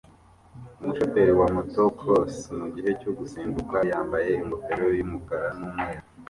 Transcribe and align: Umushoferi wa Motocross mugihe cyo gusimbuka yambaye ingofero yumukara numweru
Umushoferi 0.79 1.33
wa 1.39 1.47
Motocross 1.55 2.35
mugihe 2.59 2.89
cyo 3.01 3.11
gusimbuka 3.17 3.75
yambaye 3.91 4.29
ingofero 4.41 4.85
yumukara 4.97 5.47
numweru 5.57 6.01